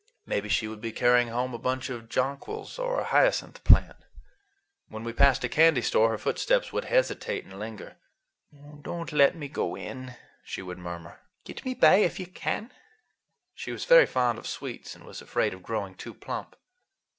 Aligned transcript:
Maybe 0.25 0.49
she 0.49 0.67
would 0.67 0.81
be 0.81 0.91
carrying 0.91 1.27
home 1.27 1.53
a 1.53 1.59
bunch 1.59 1.91
of 1.91 2.09
jonquils 2.09 2.79
or 2.79 2.99
a 2.99 3.03
hyacinth 3.03 3.63
plant. 3.63 3.97
When 4.87 5.03
we 5.03 5.13
passed 5.13 5.43
a 5.43 5.47
candy 5.47 5.83
store 5.83 6.09
her 6.09 6.17
footsteps 6.17 6.73
would 6.73 6.85
hesitate 6.85 7.43
and 7.45 7.59
linger. 7.59 7.97
"Don't 8.81 9.11
let 9.11 9.35
me 9.35 9.47
go 9.47 9.77
in," 9.77 10.15
she 10.43 10.63
would 10.63 10.79
murmur. 10.79 11.19
"Get 11.43 11.63
me 11.65 11.75
by 11.75 11.97
if 11.97 12.19
you 12.19 12.25
can." 12.25 12.71
She 13.53 13.71
was 13.71 13.85
very 13.85 14.07
fond 14.07 14.39
of 14.39 14.47
sweets, 14.47 14.95
and 14.95 15.03
was 15.03 15.21
afraid 15.21 15.53
of 15.53 15.61
growing 15.61 15.93
too 15.93 16.15
plump. 16.15 16.55